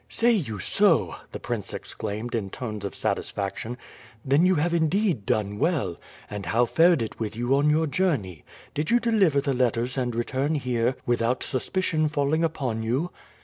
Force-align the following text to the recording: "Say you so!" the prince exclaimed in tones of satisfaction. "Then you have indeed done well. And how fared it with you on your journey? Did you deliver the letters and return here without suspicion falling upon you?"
"Say 0.09 0.31
you 0.31 0.57
so!" 0.57 1.17
the 1.31 1.39
prince 1.39 1.75
exclaimed 1.75 2.33
in 2.33 2.49
tones 2.49 2.85
of 2.85 2.95
satisfaction. 2.95 3.77
"Then 4.25 4.47
you 4.47 4.55
have 4.55 4.73
indeed 4.73 5.27
done 5.27 5.59
well. 5.59 5.97
And 6.27 6.47
how 6.47 6.65
fared 6.65 7.03
it 7.03 7.19
with 7.19 7.35
you 7.35 7.55
on 7.55 7.69
your 7.69 7.85
journey? 7.85 8.43
Did 8.73 8.89
you 8.89 8.99
deliver 8.99 9.41
the 9.41 9.53
letters 9.53 9.99
and 9.99 10.15
return 10.15 10.55
here 10.55 10.95
without 11.05 11.43
suspicion 11.43 12.09
falling 12.09 12.43
upon 12.43 12.81
you?" 12.81 13.11